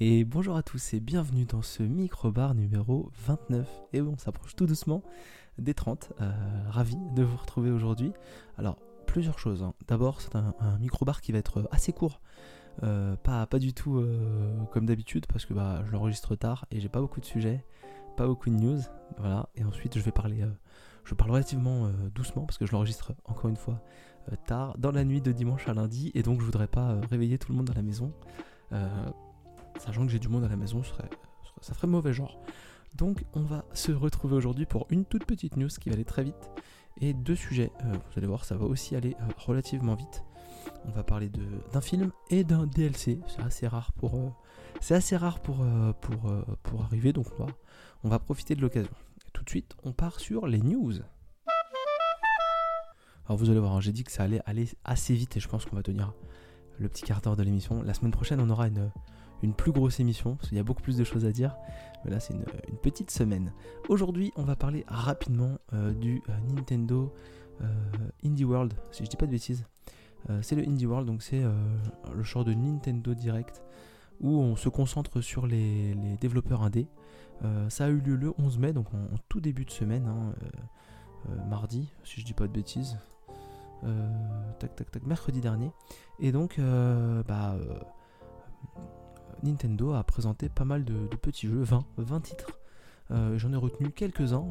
[0.00, 3.68] Et bonjour à tous et bienvenue dans ce micro-bar numéro 29.
[3.92, 5.02] Et bon, on s'approche tout doucement
[5.58, 6.12] des 30.
[6.20, 6.30] Euh,
[6.68, 8.12] ravi de vous retrouver aujourd'hui.
[8.58, 9.64] Alors, plusieurs choses.
[9.64, 9.74] hein.
[9.88, 12.20] D'abord, c'est un, un micro-bar qui va être assez court.
[12.84, 16.78] Euh, pas, pas du tout euh, comme d'habitude parce que bah, je l'enregistre tard et
[16.78, 17.64] j'ai pas beaucoup de sujets,
[18.16, 18.80] pas beaucoup de news.
[19.16, 19.48] Voilà.
[19.56, 20.44] Et ensuite, je vais parler.
[21.02, 23.82] je parle relativement doucement parce que je l'enregistre encore une fois
[24.46, 27.50] tard dans la nuit de dimanche à lundi et donc je voudrais pas réveiller tout
[27.50, 28.12] le monde à la maison.
[29.78, 30.82] Sachant que j'ai du monde à la maison,
[31.60, 32.38] ça ferait mauvais genre.
[32.96, 36.24] Donc on va se retrouver aujourd'hui pour une toute petite news qui va aller très
[36.24, 36.50] vite
[37.00, 37.70] et deux sujets.
[37.84, 40.24] Euh, vous allez voir, ça va aussi aller euh, relativement vite.
[40.84, 41.30] On va parler
[41.72, 43.20] d'un film et d'un DLC.
[43.28, 44.14] C'est assez rare pour,
[45.62, 45.92] euh,
[46.62, 47.26] pour, arriver, donc
[48.04, 48.92] on va, profiter de l'occasion.
[49.32, 50.94] Tout de suite, on part sur les news.
[53.26, 55.48] Alors vous allez voir, hein, j'ai dit que ça allait aller assez vite et je
[55.48, 56.14] pense qu'on va tenir
[56.78, 57.82] le petit quart d'heure de l'émission.
[57.82, 58.90] La semaine prochaine, on aura une,
[59.42, 61.56] une plus grosse émission parce qu'il y a beaucoup plus de choses à dire.
[62.04, 62.44] Mais là, c'est une,
[62.82, 63.52] petite semaine.
[63.88, 67.12] Aujourd'hui, on va parler rapidement euh, du euh, Nintendo
[67.60, 67.66] euh,
[68.24, 69.64] Indie World, si je dis pas de bêtises.
[70.42, 73.62] C'est le Indie World, donc c'est le genre de Nintendo Direct
[74.20, 76.86] où on se concentre sur les, les développeurs indés.
[77.70, 80.34] Ça a eu lieu le 11 mai, donc en, tout début de semaine, hein,
[81.48, 82.98] mardi, si je dis pas de bêtises.
[83.84, 85.70] Euh, tac tac tac, mercredi dernier.
[86.18, 87.78] Et donc, euh, bah, euh,
[89.42, 92.58] Nintendo a présenté pas mal de, petits jeux, 20, 20 titres.
[93.10, 94.44] J'en ai retenu quelques-uns.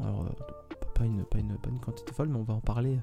[0.98, 2.98] Pas une, pas, une, quantité folle, mais on va en parler,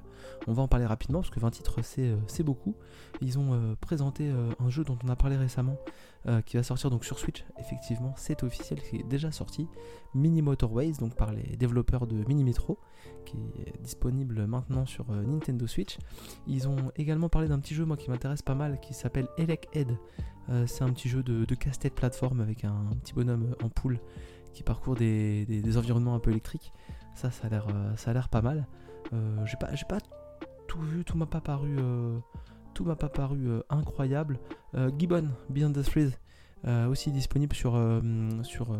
[0.46, 2.74] on va en parler rapidement parce que 20 titres c'est euh, c'est beaucoup.
[3.22, 5.76] Ils ont euh, présenté euh, un jeu dont on a parlé récemment
[6.44, 7.44] qui va sortir donc sur Switch.
[7.60, 9.68] Effectivement, c'est officiel, qui est déjà sorti.
[10.12, 12.80] Mini Motorways, donc par les développeurs de Mini Metro,
[13.24, 15.98] qui est disponible maintenant sur Nintendo Switch.
[16.48, 19.68] Ils ont également parlé d'un petit jeu moi qui m'intéresse pas mal qui s'appelle Elec
[19.72, 19.96] Head.
[20.66, 24.00] C'est un petit jeu de, casse-tête plateforme avec un, petit bonhomme en poule
[24.52, 26.72] qui parcourt des environnements un peu électriques.
[27.16, 28.66] Ça, ça a l'air, euh, ça a l'air pas mal.
[29.14, 29.98] Euh, j'ai pas, j'ai pas
[30.68, 32.18] tout vu, tout m'a pas paru, euh,
[32.74, 34.38] tout m'a pas paru incroyable.
[34.98, 35.82] Gibbon Beyond the
[36.66, 37.80] euh, aussi disponible sur,
[38.42, 38.76] sur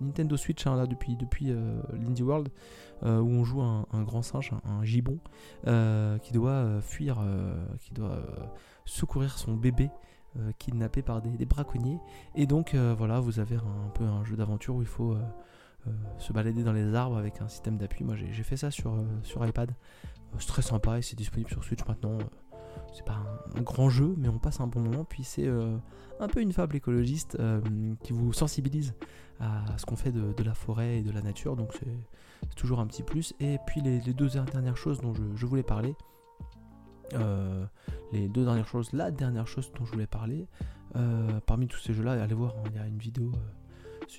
[0.00, 1.52] Nintendo Switch hein, là depuis depuis
[1.92, 2.48] l'Indie World
[3.02, 5.18] où on joue un, grand singe, un, un gibbon
[5.66, 7.18] euh, qui doit fuir,
[7.80, 8.22] qui doit
[8.84, 9.90] secourir son bébé
[10.58, 11.98] kidnappé par des, braconniers.
[12.36, 15.16] Et donc voilà, vous avez un, peu un jeu d'aventure où il faut
[16.18, 18.04] se balader dans les arbres avec un système d'appui.
[18.04, 19.70] Moi j'ai fait ça sur, euh, sur iPad.
[19.70, 22.18] Euh, c'est très sympa et c'est disponible sur Switch maintenant.
[22.18, 22.24] Euh,
[22.94, 23.18] C'est pas
[23.56, 25.04] un, grand jeu, mais on passe un bon moment.
[25.04, 25.76] Puis c'est euh,
[26.20, 27.60] un peu une fable écologiste euh,
[28.02, 28.94] qui vous sensibilise
[29.40, 31.54] à ce qu'on fait de, la forêt et de la nature.
[31.54, 33.34] Donc c'est toujours un petit plus.
[33.40, 35.94] Et puis les, deux dernières choses dont je, voulais parler.
[37.14, 37.64] euh,
[38.12, 40.46] les deux dernières choses, la dernière chose dont je voulais parler,
[40.96, 43.38] euh, parmi tous ces jeux-là, allez voir, hein, il y a une vidéo, euh,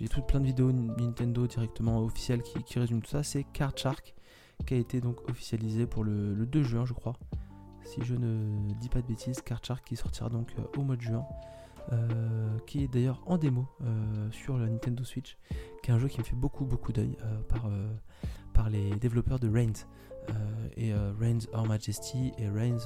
[0.05, 3.23] a tout plein de vidéos Nintendo directement officielles qui, résument tout ça.
[3.23, 4.15] C'est Card Shark
[4.65, 7.13] qui a été donc officialisé pour le, le 2 juin, je crois.
[7.83, 10.95] Si je ne dis pas de bêtises, Card Shark qui sortira donc euh, au mois
[10.95, 11.25] de juin.
[11.91, 15.37] euh, qui est d'ailleurs en démo euh, sur la Nintendo Switch,
[15.81, 17.17] qui est un jeu qui me fait beaucoup beaucoup d'œil
[17.47, 17.67] par,
[18.53, 19.87] par les développeurs de Reigns
[20.77, 22.85] et Reigns Our Majesty et Reigns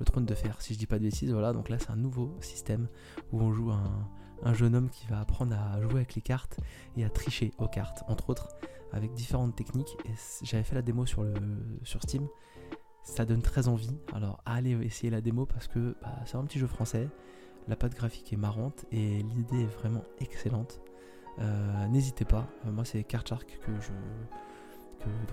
[0.00, 1.30] le trône de fer, si je dis pas de bêtises.
[1.32, 2.88] Voilà, donc là c'est un nouveau système
[3.32, 4.08] où on joue un,
[4.42, 6.58] un jeune homme qui va apprendre à jouer avec les cartes
[6.96, 8.48] et à tricher aux cartes, entre autres,
[8.92, 9.96] avec différentes techniques.
[10.06, 10.12] Et
[10.42, 11.34] j'avais fait la démo sur, le,
[11.84, 12.26] sur Steam.
[13.02, 13.96] Ça donne très envie.
[14.12, 17.08] Alors allez essayer la démo parce que bah, c'est un petit jeu français.
[17.68, 20.80] La patte graphique est marrante et l'idée est vraiment excellente.
[21.38, 22.48] Euh, N'hésitez pas.
[22.66, 23.92] Euh, moi c'est Card Shark que je,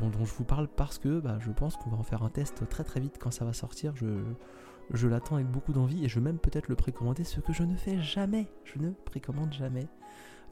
[0.01, 2.67] dont, je vous parle parce que bah, je pense qu'on va en faire un test
[2.69, 3.93] très très vite quand ça va sortir.
[3.95, 7.63] Je, l'attends avec beaucoup d'envie et je vais même peut-être le précommander, ce que je
[7.63, 8.47] ne fais jamais.
[8.63, 9.87] Je ne précommande jamais.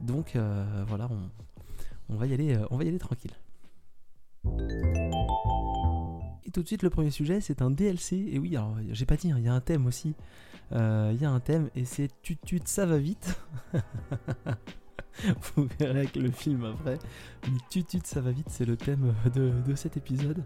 [0.01, 1.09] Donc euh, voilà,
[2.09, 3.31] on, va y aller, euh, on va y aller tranquille.
[6.45, 8.29] Et tout de suite, le premier sujet, c'est un DLC.
[8.31, 10.15] Et oui, alors j'ai pas dit, hein, il y a un thème aussi.
[10.71, 13.39] Euh, Il y a un thème et c'est tut tut ça va vite.
[15.55, 16.97] Vous verrez avec le film après.
[17.47, 20.43] Mais tut tut ça va vite, c'est le thème de, de cet épisode.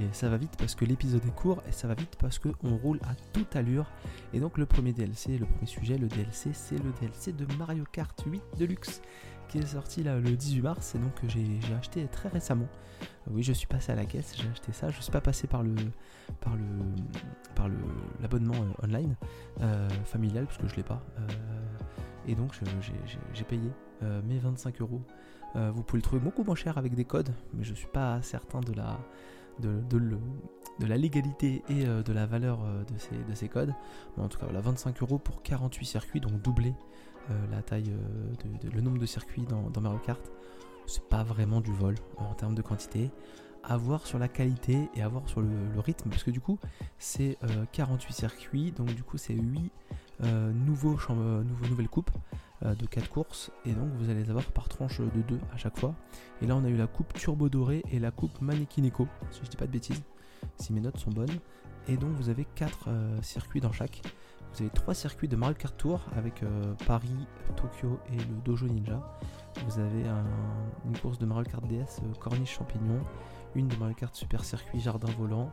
[0.00, 2.76] Et ça va vite parce que l'épisode est court et ça va vite parce qu'on
[2.76, 3.86] roule à toute allure.
[4.32, 7.84] Et donc le premier DLC, le premier sujet, le DLC, c'est le DLC de Mario
[7.92, 9.00] Kart 8 Deluxe
[9.48, 12.68] qui est sorti là le 18 mars et donc j'ai acheté très récemment.
[13.30, 14.90] Oui, je suis passé à la caisse, j'ai acheté ça.
[14.90, 15.74] Je suis pas passé par le
[16.40, 16.64] par le
[17.54, 17.76] par le
[18.20, 19.16] l'abonnement euh, online
[19.60, 21.02] euh, familial parce que je l'ai pas.
[21.18, 21.26] Euh,
[22.28, 22.52] et donc
[23.32, 23.70] j'ai- payé
[24.02, 25.00] euh, mes 25 euros.
[25.56, 28.20] Euh, Vous pouvez le trouver beaucoup moins cher avec des codes, mais je suis pas
[28.22, 28.98] certain de la
[29.60, 33.74] de, la légalité et de la valeur de, ces, de ces codes.
[34.16, 36.74] en tout cas, voilà, 25 euros pour 48 circuits, donc doubler
[37.50, 37.90] la taille,
[38.62, 40.20] de, le nombre de circuits dans, dans Mario Kart.
[40.86, 43.10] C'est pas vraiment du vol en termes de quantité
[43.64, 45.50] à voir sur la qualité et à voir sur le,
[45.80, 46.58] rythme, parce que du coup,
[46.98, 47.36] c'est
[47.72, 49.72] 48 circuits, donc du coup, c'est 8
[50.20, 52.10] nouveaux, nouveaux, nouvelles coupes
[52.62, 55.78] de 4 courses, et donc vous allez les avoir par tranche de 2 à chaque
[55.78, 55.94] fois.
[56.42, 59.50] Et là, on a eu la coupe Turbo Doré et la coupe Manekineko, si je
[59.50, 60.02] dis pas de bêtises,
[60.56, 61.38] si mes notes sont bonnes.
[61.86, 62.88] Et donc, vous avez 4
[63.22, 64.02] circuits dans chaque.
[64.52, 66.42] Vous avez 3 circuits de Mario Kart Tour avec
[66.86, 67.26] Paris,
[67.56, 69.00] Tokyo et le Dojo Ninja.
[69.66, 70.04] Vous avez
[70.84, 73.00] une course de Mario Kart DS Corniche Champignon
[73.54, 75.50] une de Mario Kart Super Circuit Jardin Volant.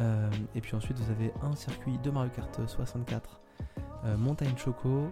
[0.00, 3.43] Euh, et puis ensuite vous avez un circuit de Mario Kart 64 euh,
[4.18, 5.10] Montagne Choco,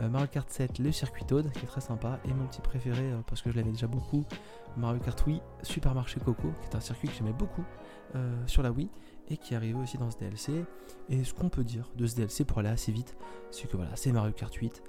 [0.00, 3.10] euh, Mario Kart 7 le circuit Toad qui est très sympa et mon petit préféré
[3.26, 4.24] parce que je l'avais déjà beaucoup
[4.76, 7.64] Mario Kart Wii Supermarché Coco qui est un circuit que j'aimais beaucoup
[8.46, 8.88] sur la Wii
[9.28, 10.64] et qui est aussi dans ce DLC
[11.08, 13.16] et ce qu'on peut dire de ce DLC pour aller assez vite
[13.50, 14.82] c'est que voilà c'est Mario Kart 8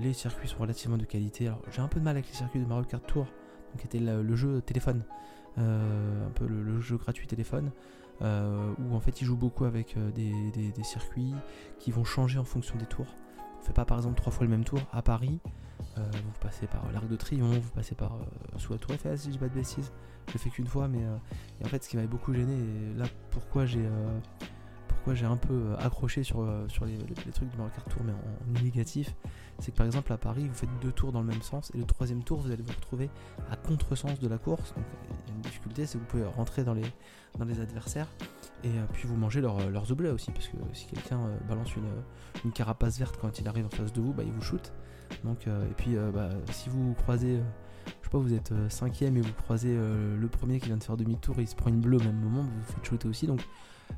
[0.00, 1.48] les circuits sont relativement de qualité.
[1.48, 3.26] Alors j'ai un peu de mal avec les circuits de Mario Kart Tour
[3.78, 5.02] qui était le jeu téléphone
[5.58, 7.70] euh, un peu le, jeu gratuit téléphone,
[8.22, 11.34] euh, où en fait il joue beaucoup avec euh, des, circuits
[11.78, 13.14] qui vont changer en fonction des tours.
[13.60, 15.40] On fait pas par exemple trois fois le même tour à Paris.
[15.96, 18.18] vous passez par l'Arc de Triomphe, vous passez par
[18.56, 19.92] sous la Tour Eiffel si je dis pas de bêtises.
[20.28, 21.04] Je l'ai fait qu'une fois, mais
[21.62, 23.86] en fait ce qui m'avait beaucoup gêné, et là pourquoi j'ai
[25.00, 26.98] pourquoi j'ai un peu accroché sur, sur les,
[27.32, 29.14] trucs du Mario Kart Tour mais en négatif,
[29.58, 31.78] c'est que par exemple à Paris, vous faites deux tours dans le même sens et
[31.78, 33.08] le troisième tour, vous allez vous retrouver
[33.50, 34.74] à contresens de la course.
[34.74, 36.84] Donc il y a une difficulté, c'est que vous pouvez rentrer dans les,
[37.38, 38.08] dans les adversaires
[38.62, 41.88] et euh, puis vous mangez leurs objets aussi, parce que si quelqu'un euh, balance une,
[42.44, 44.72] une, carapace verte quand il arrive en face de vous, bah, il vous shoot.
[45.24, 47.40] Donc, euh, et puis bah, si vous croisez,
[48.10, 51.42] pas, vous êtes cinquième et vous croisez le premier qui vient de faire demi-tour et
[51.42, 53.26] il se prend une bleue au même moment, vous faites shooter aussi.
[53.26, 53.40] Donc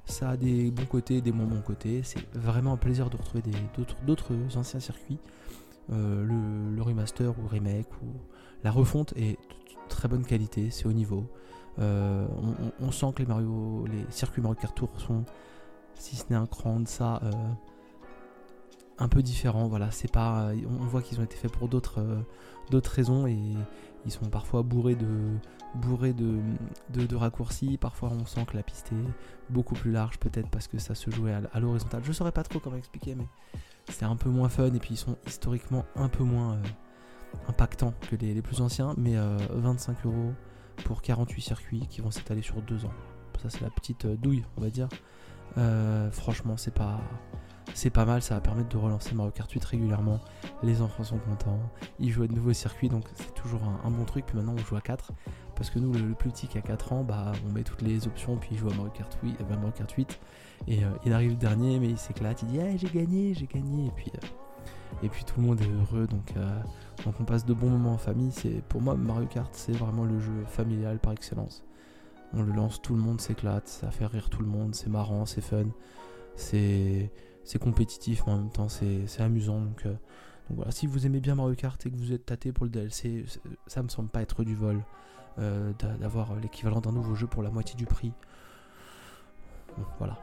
[0.06, 2.02] ça a des bons côtés, des moins bons côtés.
[2.02, 3.42] C'est vraiment un plaisir de retrouver
[4.06, 5.18] d'autres anciens circuits.
[5.90, 8.06] Euh, le, remaster ou remake ou
[8.64, 11.26] la refonte est de très bonne qualité, c'est au niveau.
[11.78, 12.26] Euh,
[12.80, 15.24] on, sent que les, Mario, les circuits Mario Kart Tour sont,
[15.94, 17.30] si ce n'est un cran de ça, euh,
[18.98, 19.68] un peu différents.
[19.68, 22.04] Voilà, c'est pas, on, voit qu'ils ont été faits pour d'autres,
[22.70, 23.38] d'autres raisons et
[24.04, 25.06] ils sont parfois bourrés de,
[25.74, 26.40] bourrés de,
[26.90, 27.78] de, raccourcis.
[27.78, 31.10] Parfois, on sent que la piste est beaucoup plus large, peut-être parce que ça se
[31.10, 32.02] jouait à, l'horizontale.
[32.04, 33.26] Je saurais pas trop comment expliquer, mais
[33.88, 36.62] c'est un peu moins fun et puis ils sont historiquement un peu moins euh,
[37.48, 38.94] impactants que les, plus anciens.
[38.96, 39.16] Mais
[39.50, 40.32] 25 euh, euros
[40.84, 42.94] pour 48 circuits qui vont s'étaler sur 2 ans.
[43.40, 44.88] Ça, c'est la petite euh, douille, on va dire.
[46.12, 47.00] franchement, c'est pas
[47.74, 50.20] c'est pas mal, ça va permettre de relancer Mario Kart 8 régulièrement.
[50.62, 51.58] Les enfants sont contents,
[51.98, 54.26] ils jouent à de nouveaux circuits, donc c'est toujours un, bon truc.
[54.26, 55.12] Puis maintenant, on joue à 4,
[55.56, 58.06] parce que nous, le, plus petit qui a 4 ans, bah, on met toutes les
[58.06, 59.36] options, puis il joue à Mario Kart 8.
[59.40, 60.20] Euh, Mario Kart 8
[60.68, 63.46] et euh, il arrive le dernier, mais il s'éclate, il dit hey, j'ai gagné, j'ai
[63.46, 64.26] gagné, et puis, euh,
[65.02, 66.34] et puis tout le monde est heureux, donc,
[67.04, 68.30] donc on passe de bons moments en famille.
[68.32, 71.64] C'est Pour moi, Mario Kart, c'est vraiment le jeu familial par excellence.
[72.34, 75.26] On le lance, tout le monde s'éclate, ça fait rire tout le monde, c'est marrant,
[75.26, 75.66] c'est fun,
[76.36, 77.10] c'est
[77.44, 79.60] c'est compétitif, mais en même temps c'est amusant.
[79.60, 79.92] Donc, euh,
[80.48, 82.70] donc, voilà, si vous aimez bien Mario Kart et que vous êtes tâté pour le
[82.70, 83.24] DLC,
[83.66, 84.84] ça me semble pas être du vol
[85.38, 88.12] euh, d'avoir l'équivalent d'un nouveau jeu pour la moitié du prix.
[89.98, 90.18] voilà,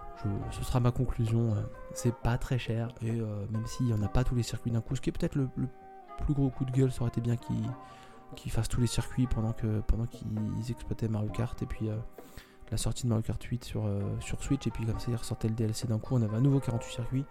[0.52, 1.54] ce sera ma conclusion.
[1.54, 1.62] Euh,
[1.94, 4.82] c'est pas très cher et même s'il n'y en a pas tous les circuits d'un
[4.82, 5.50] coup, ce qui est peut-être le,
[6.24, 9.54] plus gros coup de gueule, ça aurait été bien qu'ils fassent tous les circuits pendant
[9.54, 11.90] que pendant qu'ils exploitaient Mario Kart et puis
[12.72, 15.16] la sortie de Mario Kart 8 sur, euh, sur Switch et puis comme ça il
[15.16, 17.26] ressortait le DLC d'un coup on avait un nouveau 48 circuits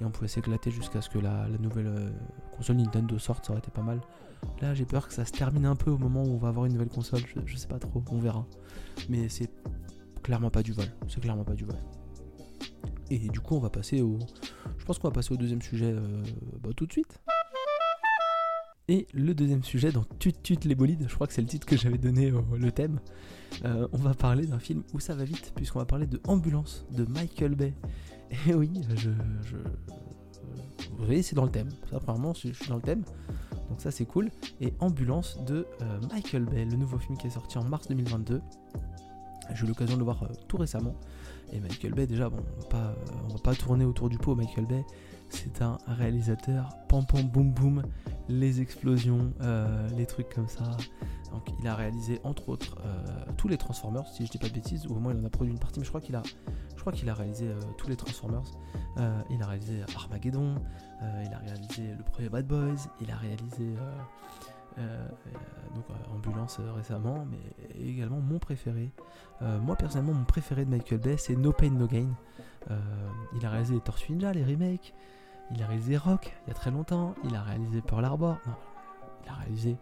[0.00, 2.10] et on pouvait s'éclater jusqu'à ce que la, nouvelle euh,
[2.56, 4.00] console Nintendo sorte ça aurait été pas mal.
[4.60, 6.66] Là j'ai peur que ça se termine un peu au moment où on va avoir
[6.66, 8.46] une nouvelle console je, sais pas trop on verra.
[9.08, 9.50] Mais c'est
[10.22, 11.76] clairement pas du vol c'est clairement pas du vol.
[13.10, 14.18] Et du coup on va passer au
[14.78, 16.22] je pense qu'on va passer au deuxième sujet euh,
[16.62, 17.20] bah, tout de suite
[18.88, 21.66] et le deuxième sujet dans Tut Tut les bolides, je crois que c'est le titre
[21.66, 23.00] que j'avais donné le thème,
[23.64, 26.84] euh, on va parler d'un film où ça va vite, puisqu'on va parler de Ambulance
[26.90, 27.74] de Michael Bay.
[28.46, 29.10] Et oui, je,
[30.96, 31.68] vous voyez, c'est dans le thème.
[31.90, 33.04] Ça, apparemment, je suis dans le thème.
[33.68, 34.30] Donc ça, c'est cool.
[34.60, 38.40] Et Ambulance de euh, Michael Bay, le nouveau film qui est sorti en mars 2022.
[39.54, 40.94] J'ai eu l'occasion de le voir euh, tout récemment.
[41.52, 42.94] Et Michael Bay, déjà, bon, on va pas,
[43.30, 44.34] va pas tourner autour du pot.
[44.34, 44.84] Michael Bay,
[45.28, 47.82] c'est un réalisateur pam pam boum boum,
[48.28, 50.64] les explosions, euh, les trucs comme ça.
[51.32, 53.04] Donc il a réalisé entre autres euh,
[53.36, 55.30] tous les Transformers, si je dis pas de bêtises, ou au moins il en a
[55.30, 58.44] produit une partie, mais je crois qu'il a, réalisé euh, tous les Transformers.
[59.30, 60.56] il a réalisé Armageddon,
[61.02, 63.74] il a réalisé le premier Bad Boys, il a réalisé
[66.14, 68.90] Ambulance récemment, mais également mon préféré.
[69.40, 72.14] moi personnellement, mon préféré de Michael Bay, c'est No Pain No Gain.
[73.36, 74.94] il a réalisé les Tortues Ninja, les remakes.
[75.50, 77.14] Il a réalisé Rock il y a très longtemps.
[77.24, 78.38] Il a réalisé Pearl Harbor.
[78.46, 78.54] Non,
[79.24, 79.76] il a réalisé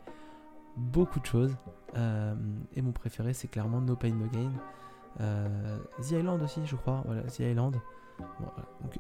[0.76, 1.56] beaucoup de choses.
[1.94, 4.52] et mon préféré, c'est clairement No Pain No Gain.
[6.00, 7.02] The Island aussi, je crois.
[7.06, 7.80] Voilà, The Island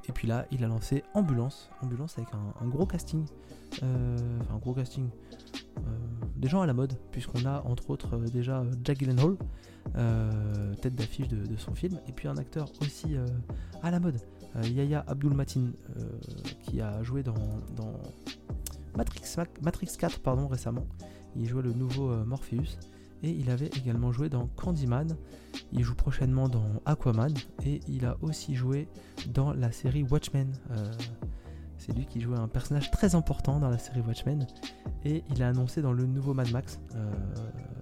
[0.08, 3.26] et puis là, il a lancé Ambulance, Ambulance avec un, gros casting,
[3.82, 5.08] euh, enfin un gros casting,
[5.78, 9.36] euh, des gens à la mode, puisqu'on a entre autres euh, déjà Jack Gyllenhaal,
[10.82, 13.16] tête d'affiche de, son film, et puis un acteur aussi
[13.82, 14.16] à la mode,
[14.62, 15.72] Yaya Abdul Matin,
[16.60, 17.34] qui a joué dans,
[18.96, 19.22] Matrix,
[19.62, 20.86] Matrix 4 pardon, récemment.
[21.36, 22.78] Il jouait le nouveau Morpheus
[23.22, 25.16] et il avait également joué dans Candyman.
[25.72, 27.34] Il joue prochainement dans Aquaman
[27.66, 28.88] et il a aussi joué
[29.34, 30.52] dans la série Watchmen.
[31.82, 34.46] Euh, c'est lui qui jouait un personnage très important dans la série Watchmen
[35.04, 37.12] et il a annoncé dans le nouveau Mad Max euh,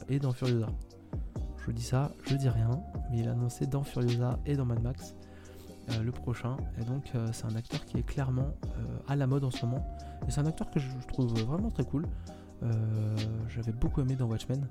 [0.09, 0.69] et dans Furiosa.
[1.67, 2.81] Je dis ça, je dis rien,
[3.11, 5.15] mais il a annoncé dans Furiosa et dans Mad Max
[5.91, 6.57] euh, le prochain.
[6.81, 8.55] Et donc c'est un acteur qui est clairement
[9.09, 9.85] à la mode en ce moment.
[10.27, 12.07] Et c'est un acteur que je trouve vraiment très cool.
[12.63, 13.17] Euh,
[13.49, 14.67] j'avais beaucoup aimé dans Watchmen,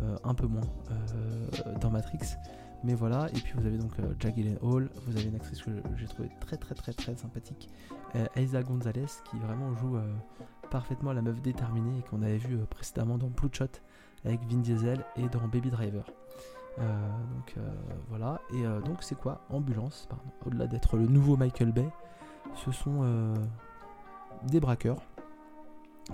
[0.00, 2.36] euh, un peu moins euh, dans Matrix.
[2.84, 6.06] Mais voilà, et puis vous avez donc Jack Hall, vous avez une actrice que j'ai
[6.06, 7.68] trouvé très très très très sympathique,
[8.34, 9.98] Eiza Gonzalez, qui vraiment joue
[10.68, 13.66] parfaitement la meuf déterminée et qu'on avait vu précédemment dans Bloodshot
[14.24, 16.04] avec Vin Diesel et dans Baby Driver.
[16.76, 17.54] donc
[18.08, 20.08] voilà, et donc c'est quoi Ambulance,
[20.44, 21.88] au-delà d'être le nouveau Michael Bay,
[22.56, 23.34] ce sont
[24.48, 25.02] des braqueurs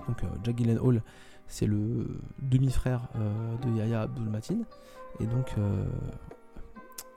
[0.06, 1.02] donc euh, Jack Hall,
[1.46, 4.58] c'est le demi-frère euh, de Yahya Abdul Matin.
[5.20, 5.54] Et donc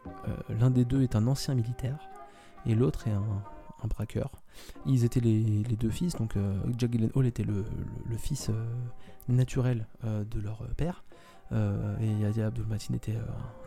[0.07, 1.97] euh, l'un des deux est un ancien militaire
[2.65, 3.43] et l'autre est un,
[3.89, 4.29] braqueur.
[4.85, 6.35] Ils étaient les, deux fils, donc
[6.77, 7.65] Jack Hall était le,
[8.15, 8.51] fils
[9.27, 11.03] naturel de leur père.
[11.51, 13.17] et Yahya Abdul Matin était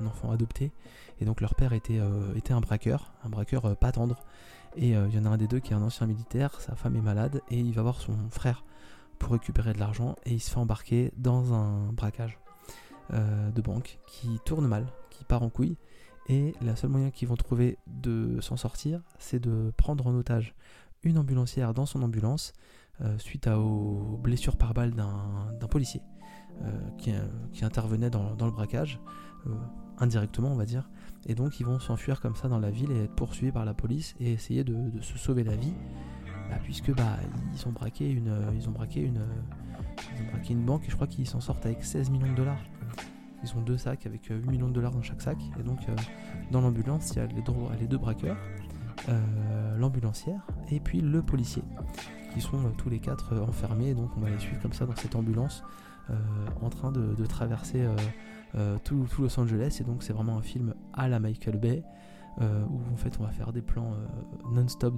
[0.00, 0.70] un enfant adopté.
[1.20, 2.00] Et donc leur père était,
[2.36, 4.22] était un braqueur, un braqueur pas tendre.
[4.76, 6.94] Et il y en a un des deux qui est un ancien militaire, sa femme
[6.94, 8.62] est malade, et il va voir son frère
[9.18, 12.38] pour récupérer de l'argent et il se fait embarquer dans un braquage
[13.12, 15.76] euh, de banque qui tourne mal, qui part en couille.
[16.28, 20.54] Et la seule moyen qu'ils vont trouver de s'en sortir, c'est de prendre en otage
[21.02, 22.52] une ambulancière dans son ambulance
[23.02, 26.00] euh, suite aux blessures par balle d'un policier
[26.62, 26.70] euh,
[27.52, 29.00] qui, intervenait dans, le braquage,
[29.98, 30.88] indirectement on va dire.
[31.26, 33.74] Et donc ils vont s'enfuir comme ça dans la ville et être poursuivis par la
[33.74, 35.74] police et essayer de se sauver la vie
[36.48, 37.16] bah, puisque bah,
[37.52, 40.94] ils ont braqué une, euh, ils ont braqué une, euh, braqué une banque et je
[40.94, 42.60] crois qu'ils s'en sortent avec 16 millions de dollars.
[43.44, 45.38] Ils ont deux sacs avec 8 euh, millions de dollars dans chaque sac.
[45.58, 45.80] Et donc
[46.50, 47.26] dans l'ambulance, il y a
[47.78, 48.36] les deux, braqueurs,
[49.78, 51.62] l'ambulancière et puis le policier,
[52.32, 53.94] qui sont tous les quatre enfermés.
[53.94, 55.62] donc on va les suivre comme ça dans cette ambulance
[56.62, 57.86] en train de, traverser
[58.84, 59.78] tout, Los Angeles.
[59.80, 61.82] Et donc c'est vraiment un film à la Michael Bay.
[62.40, 63.94] où en fait on va faire des plans
[64.52, 64.96] non-stop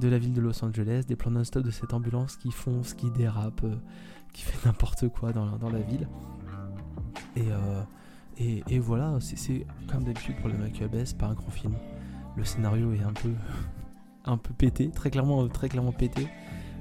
[0.00, 3.10] de, la ville de Los Angeles, des plans non-stop de cette ambulance qui fonce, qui
[3.10, 3.76] dérape, euh,
[4.32, 6.08] qui fait n'importe quoi dans, la ville.
[7.38, 7.82] Euh,
[8.38, 11.74] et, et, voilà, c'est comme d'habitude pour le Michael Bay, pas un grand film.
[12.36, 13.32] Le scénario est un peu,
[14.24, 16.28] un peu pété, très clairement, très clairement pété.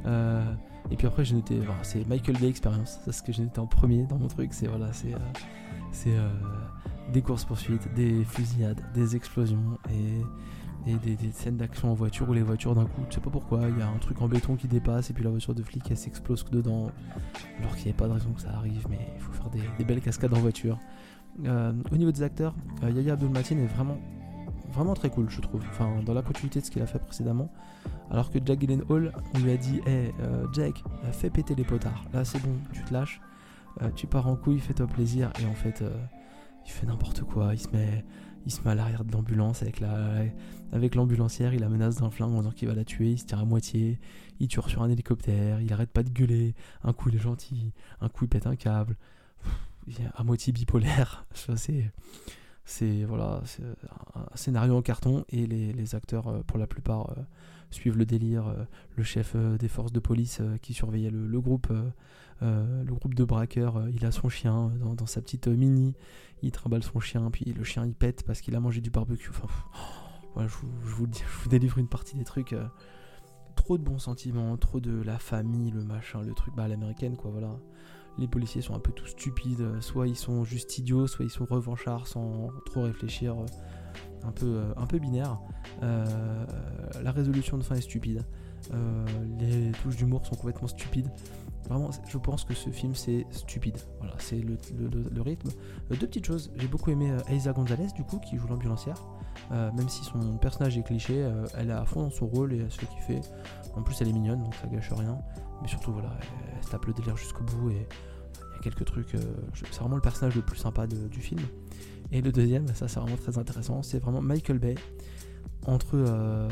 [0.06, 0.44] Euh,
[0.90, 3.68] et puis après, j'ai noté, c'est Michael Bay Experience, c'est ce que j'ai noté en
[3.68, 4.54] premier dans mon truc.
[4.54, 5.14] C'est voilà, c'est
[5.92, 6.18] c'est
[7.12, 10.22] des courses poursuites, des fusillades, des explosions et
[10.88, 13.62] et des, scènes d'action en voiture où les voitures d'un coup, tu sais pas pourquoi,
[13.70, 15.84] il y a un truc en béton qui dépasse et puis la voiture de flic
[15.90, 16.92] elle s'explose dedans,
[17.60, 19.84] alors qu'il n'y a pas de raison que ça arrive, mais il faut faire des,
[19.84, 20.80] belles cascades en voiture.
[21.46, 23.98] Euh, au niveau des acteurs, euh, Yaya Abdul Matin est vraiment,
[24.74, 27.50] vraiment très cool, je trouve, enfin, dans la continuité de ce qu'il a fait précédemment.
[28.10, 28.60] Alors que Jack
[28.90, 30.84] Hall on lui a dit Hey euh, Jack,
[31.14, 33.22] fais péter les potards, là c'est bon, tu te lâches,
[33.96, 35.82] tu pars en couille, fais-toi plaisir, et en fait,
[36.66, 38.04] il fait n'importe quoi, il se met
[38.46, 40.24] il se met à l'arrière de l'ambulance avec la
[40.72, 43.26] avec l'ambulancière, il la menace d'un flingue en disant qu'il va la tuer, il se
[43.26, 44.00] tire à moitié,
[44.40, 47.74] il tire sur un hélicoptère, il arrête pas de gueuler, un coup il est gentil,
[48.00, 48.96] un coup il pète un câble,
[49.88, 51.92] il est à moitié bipolaire, c'est
[52.66, 53.64] c'est voilà, c'est
[54.16, 57.22] un scénario en carton et les, acteurs euh, pour la plupart euh,
[57.72, 58.48] suivent le délire.
[58.48, 58.64] Euh,
[58.96, 61.74] le chef des forces de police qui surveillait le, groupe,
[62.42, 65.96] le groupe de braqueurs, il a son chien dans, sa petite mini,
[66.44, 69.30] il trimballe son chien, puis le chien il pète parce qu'il a mangé du barbecue.
[69.30, 69.48] Enfin,
[70.48, 72.54] je, vous, je, vous, je, vous, délivre une partie des trucs.
[73.56, 77.16] trop de bons sentiments, trop de la famille, le machin, le truc bah, à l'américaine,
[77.16, 77.58] quoi, voilà
[78.18, 81.46] les policiers sont un peu tous stupides, soit ils sont juste idiots, soit ils sont
[81.46, 83.46] revanchards sans trop réfléchir, euh,
[84.24, 85.40] un peu, euh, un peu binaire.
[85.84, 86.46] Euh,
[87.02, 88.24] la résolution de fin est stupide.
[89.40, 91.10] les touches d'humour sont complètement stupides.
[91.70, 93.78] Vraiment, je pense que ce film c'est stupide.
[94.00, 94.58] Voilà, c'est le,
[95.22, 95.50] rythme.
[95.92, 96.52] Euh, deux petites choses.
[96.58, 99.02] J'ai beaucoup aimé Aiza Gonzalez du coup qui joue l'ambulancière.
[99.50, 102.72] Même si son personnage est cliché, elle est à fond dans son rôle et elle
[102.72, 103.22] se fait.
[103.76, 105.18] En plus, elle est mignonne donc ça gâche rien.
[105.62, 106.12] Mais surtout, voilà,
[106.56, 109.16] elle, se tape le délire jusqu'au bout et il y a quelques trucs.
[109.54, 111.42] c'est vraiment le personnage le plus sympa du film.
[112.12, 114.76] Et le deuxième, ça c'est vraiment très intéressant, c'est vraiment Michael Bay
[115.66, 116.50] entre euh,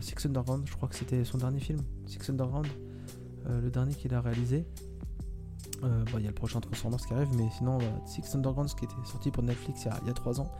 [0.00, 2.66] Six Underground, je crois que c'était son dernier film, Six Underground,
[3.46, 4.66] euh, le dernier qu'il a réalisé.
[5.84, 8.94] Euh, il y a le prochain Transformers qui arrive, mais sinon, Six Underground, qui était
[9.04, 10.50] sorti pour Netflix il y a, 3 ans,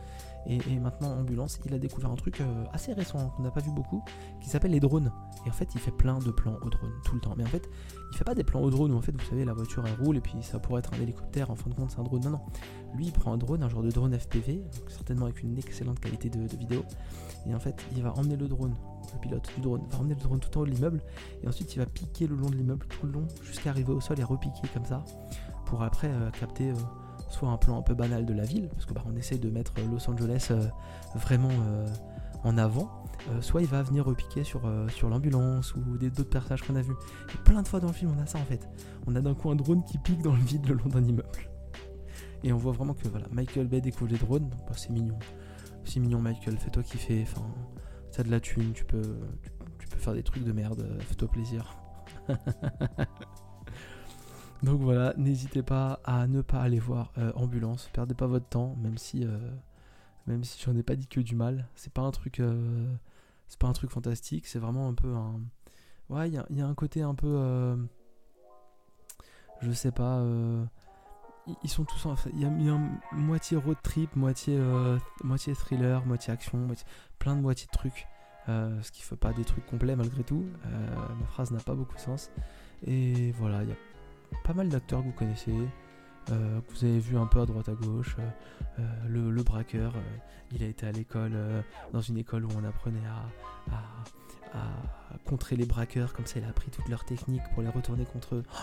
[0.45, 2.41] et, maintenant Ambulance, il a découvert un truc
[2.73, 4.03] assez récent qu'on n'a pas vu beaucoup,
[4.41, 5.11] qui s'appelle les drones.
[5.45, 7.33] Et en fait, il fait plein de plans au drone tout le temps.
[7.37, 7.69] Mais en fait,
[8.11, 10.05] il fait pas des plans au drone où en fait, vous savez, la voiture elle
[10.05, 11.49] roule et puis ça pourrait être un hélicoptère.
[11.49, 12.21] En fin de compte, c'est un drone.
[12.23, 12.41] Non, non.
[12.95, 16.29] Lui, il prend un drone, un genre de drone FPV, certainement avec une excellente qualité
[16.29, 16.83] de, vidéo.
[17.47, 18.75] Et en fait, il va emmener le drone,
[19.13, 21.01] le pilote du drone, va emmener le drone tout en haut de l'immeuble.
[21.41, 23.99] Et ensuite, il va piquer le long de l'immeuble, tout le long, jusqu'à arriver au
[23.99, 25.03] sol et repiquer comme ça.
[25.65, 26.75] Pour après euh, capter euh,
[27.33, 29.73] soit un plan un peu banal de la ville, parce que bah, essaie de mettre
[29.91, 30.63] Los Angeles euh,
[31.15, 31.49] vraiment
[32.43, 33.03] en avant,
[33.41, 34.61] soit il va venir repiquer sur,
[35.09, 36.95] l'ambulance ou d'autres personnages qu'on a vus.
[37.33, 38.67] Et plein de fois dans le film, on a ça en fait.
[39.07, 41.29] On a d'un coup un drone qui pique dans le vide le long d'un immeuble.
[42.43, 45.17] Et on voit vraiment que voilà, Michael Bay découvre les drones, bah, c'est mignon.
[45.85, 47.45] C'est mignon Michael, fais-toi kiffer, enfin,
[48.11, 49.17] t'as de la thune, tu peux,
[49.79, 51.77] tu, peux faire des trucs de merde, fais-toi plaisir.
[54.63, 58.75] Donc voilà, n'hésitez pas à ne pas aller voir euh, Ambulance, perdez pas votre temps,
[58.81, 59.37] même si, euh,
[60.25, 61.67] même si j'en ai pas dit que du mal.
[61.75, 62.95] C'est pas un truc, euh,
[63.89, 65.41] fantastique, c'est vraiment un peu un,
[66.09, 67.77] ouais, il y, a un côté un peu,
[69.61, 70.23] je sais pas
[71.63, 72.79] ils sont tous en il y a,
[73.11, 76.67] moitié road trip moitié euh, moitié thriller moitié action
[77.19, 78.07] plein de moitié de trucs
[78.49, 81.75] euh, ce qui fait pas des trucs complets malgré tout euh, ma phrase n'a pas
[81.75, 82.31] beaucoup de sens
[82.85, 83.75] et voilà il y a
[84.43, 85.53] pas mal d'acteurs que vous connaissez
[86.27, 88.15] que vous avez vu un peu à droite à gauche
[89.07, 89.93] le, braqueur
[90.53, 91.33] il a été à l'école
[91.91, 93.05] dans une école où on apprenait
[94.53, 94.59] à,
[95.25, 98.35] contrer les braqueurs comme ça il a appris toutes leurs techniques pour les retourner contre
[98.35, 98.43] eux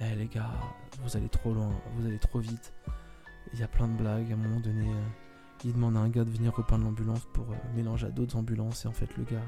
[0.00, 0.50] eh les gars,
[1.02, 2.72] vous allez trop loin, vous allez trop vite.
[3.52, 4.30] Il y a plein de blagues.
[4.30, 5.08] À un moment donné, euh,
[5.64, 8.84] il demande à un gars de venir repeindre l'ambulance pour euh, mélanger à d'autres ambulances.
[8.84, 9.44] Et en fait, le gars,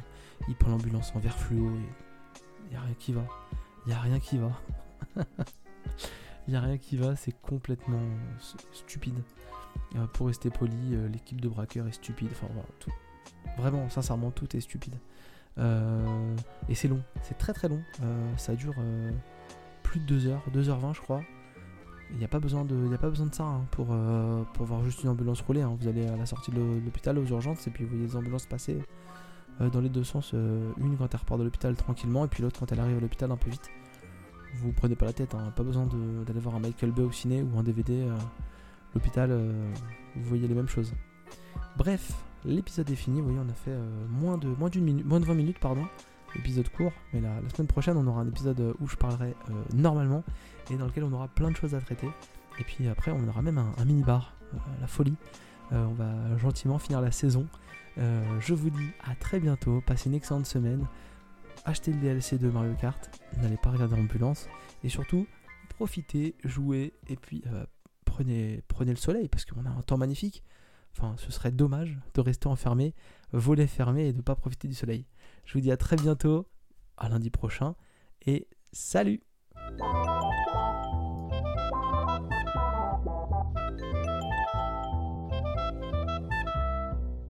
[0.49, 1.89] il prend l'ambulance en verre fluo et
[2.67, 3.25] il n'y a rien qui va.
[3.85, 4.51] Il n'y a rien qui va.
[6.49, 8.01] Il n'y a rien qui va, c'est complètement
[8.73, 9.19] stupide.
[9.97, 12.29] Euh, pour rester poli, l'équipe de braqueurs est stupide.
[12.33, 12.93] Enfin, tout.
[13.59, 14.95] Vraiment, sincèrement, tout est stupide.
[15.59, 17.83] et c'est long, c'est très très long.
[18.37, 18.75] ça dure
[19.83, 21.23] plus de 2 heures, 2h20 je crois.
[22.11, 24.65] Il n'y a, pas besoin de, a pas besoin de ça hein, pour, euh, pour
[24.65, 25.63] voir juste une ambulance rouler.
[25.63, 25.77] Hein.
[25.79, 28.47] Vous allez à la sortie de l'hôpital aux urgences et puis vous voyez les ambulances
[28.47, 28.79] passer
[29.61, 30.33] euh, dans les deux sens.
[30.35, 33.01] Euh, une quand elle repart de l'hôpital tranquillement et puis l'autre quand elle arrive à
[33.01, 33.71] l'hôpital un peu vite.
[34.55, 35.53] Vous, prenez pas la tête, hein.
[35.55, 35.89] pas besoin
[36.27, 38.07] d'aller voir un Michael Bay au ciné ou un DVD.
[38.95, 39.31] l'hôpital,
[40.17, 40.95] vous voyez les mêmes choses.
[41.77, 42.13] Bref,
[42.45, 43.21] l'épisode est fini.
[43.21, 43.77] Vous voyez, on a fait
[44.09, 44.71] moins de moins
[45.05, 45.85] moins de 20 minutes, pardon
[46.37, 50.25] épisode court, mais la, semaine prochaine on aura un épisode où je parlerai euh, normalement
[50.71, 52.09] et dans lequel on aura plein de choses à traiter.
[52.59, 55.17] Et puis après on aura même un, mini bar, euh, la folie.
[55.73, 57.47] Euh, on va gentiment finir la saison.
[57.97, 60.87] je vous dis à très bientôt, passez une excellente semaine.
[61.65, 64.49] Achetez le DLC de Mario Kart, n'allez pas regarder l'ambulance
[64.83, 65.27] et surtout
[65.69, 67.45] profitez, jouez et puis
[68.05, 70.43] prenez, prenez le soleil parce qu'on a un temps magnifique.
[70.97, 72.95] Enfin, ce serait dommage de rester enfermé,
[73.33, 75.07] voler fermé et de ne pas profiter du soleil.
[75.45, 76.49] Je vous dis à très bientôt,
[76.97, 77.77] à lundi prochain,
[78.27, 79.23] et salut